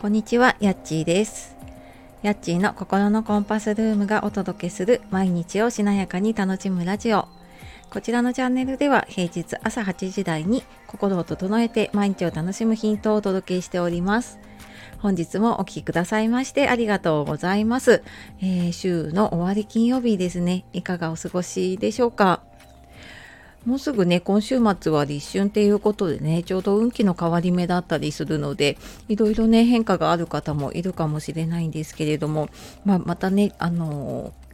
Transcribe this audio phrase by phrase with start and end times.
[0.00, 1.56] こんにちは、やっちーです。
[2.22, 7.26] やっちーの心のコンパスルームがお届けする毎日をしなやかに楽しむラジオ。
[7.90, 14.38] こちらのチャンネルでは平日朝8時台に心を整えて毎日を楽しむヒントをお届けしております。
[15.00, 18.04] 本日もお聴きくださいましてありがとうございます。
[18.40, 20.64] えー週の終わり金曜日ですね。
[20.72, 22.42] いかがお過ごしでしょうか？
[23.66, 32.48] もうすぐね、今週末は立春っていうことでね、ちょうど運気の変わり目だったりするので、いろいろね、変化がある方もいるかもしれないんですけれども、
[32.84, 34.48] まあ、またね、あのー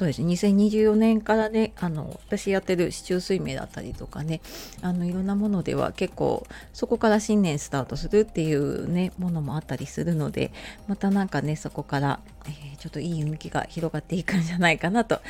[0.00, 4.40] そうですね、2024年からね、あの、私やってる市中水明だったりとかね、
[4.80, 10.52] あの、いろんなものでは結構、そこから新年スタートするっていうね、ものもあったりするので、
[10.88, 15.20] またなんかね、そこから、えーちょっといい運気が広がっていくんじゃないかなと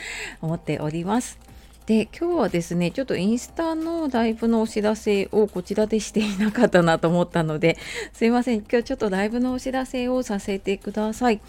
[0.41, 1.50] 思っております。
[1.91, 7.79] で今日はですねちょっとインスタのライブのお知らせをこちらでしていなかったなと思ったので
[8.13, 11.41] すいません今日ちょっとライブのお知らせをさせてください。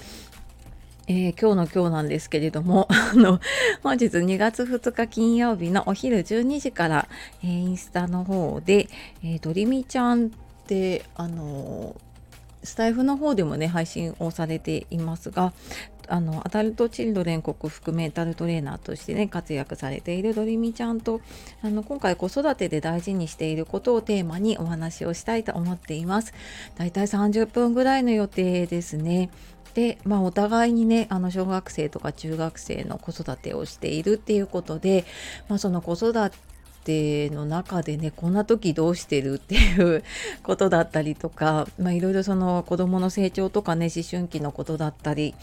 [1.08, 3.40] えー今日の今日なんですけれども あの
[3.84, 7.08] 本日2月2日金曜日のお昼12時から、
[7.44, 8.88] えーインスタの方で、
[9.24, 10.30] えー、ドリミちゃんっ
[10.66, 11.96] てあの
[12.64, 15.54] スタイフの方でもね配信をされていますが
[16.12, 21.22] あのアダルトチルドレン克服メンタルトレーナーとしてね活躍されているドリミちゃんと
[21.62, 26.34] あの今回子育てで大事にしていることをテーマにお話をしたいと思っています。
[26.76, 29.30] だいたい30分ぐらいの予定ですね。
[29.73, 35.06] でまあお互いにねあの小学生とか中学生の子育てをしているっていうことで、
[35.48, 36.14] まあ、その子育
[36.84, 40.03] ての中でねこんな時どうしてるっていう
[40.44, 45.36] ことだったりとか、いろいろその子どもの成長とかね思春期のことだったり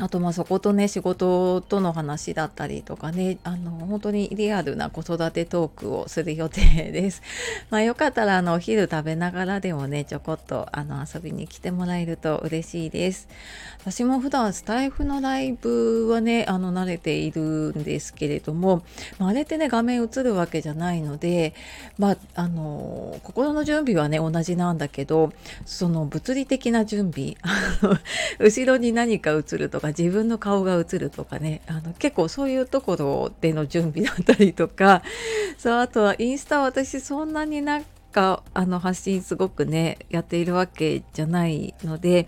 [0.00, 7.20] あとまあそことね仕事との話だったりとかねあの本当にリアルな子育てトークをする予定です。
[7.70, 13.28] まあよかったらあのお昼食べながらでもねちょこっとあの遊びに来てもらえると嬉しいです。
[13.80, 18.82] 私も普段スタイフのライブはねあの慣れているんですけれども、
[19.18, 21.54] まあ、あれってね画面映るわけじゃないので
[21.98, 25.32] まああの心の準備はね同じなんだけど
[25.64, 27.36] その物理的な準備
[28.38, 31.60] 後ろに何か映るとか自分の顔が映るとかね。
[31.66, 35.02] あの結構そういうところでの準備だったりとか。
[35.58, 42.26] そうあとはインスタ私そんなになんかあの発信すごくねやっているわけじゃないので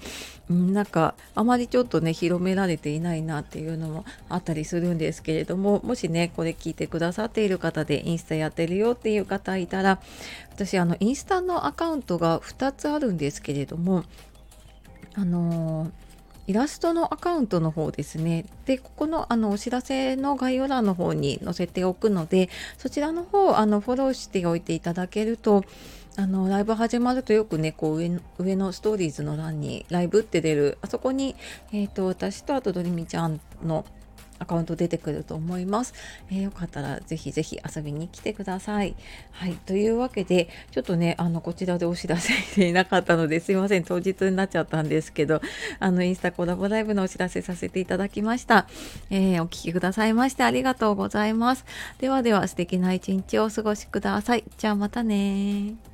[0.49, 10.01] なんかあまりちょっとね広められていないなっていうのもあったりするんですけれどももしねこれ聞いてくださっている方でインスタやってるよっていう方いたら
[10.51, 14.05] 私あのインスタのアカウントが2つあるんですけれども
[15.15, 16.10] あのー
[16.47, 18.45] イラストのアカウントの方ですね。
[18.67, 25.65] で、ここのあのお知らせの概要欄の方に載せておくので、そちらの方あのフォローしておいていただけると、
[26.17, 31.37] あのライブ始まるとよくね、こう上の上のストーリーズの欄にライブって出る、あそこに、
[31.73, 33.85] えー、と私とあとドリミちゃんの
[34.41, 35.95] アカウント出てくると思います。
[36.31, 38.97] えーよかったらぜひぜひ遊びに来てください。
[39.31, 39.53] はい。
[39.55, 43.85] というわけで、ちょっとね、あの、こちらでお知らせしていなかったのですいません。
[43.85, 45.41] 当日になっちゃったんですけど、
[45.79, 48.67] あの、インスタコラボライブのお知らせさせていただきました。
[49.11, 51.65] えーお聞きくださいましてありがとうございます。
[51.99, 54.45] ではでは素敵な一日をお過ごしください。
[54.57, 55.90] じゃあまたね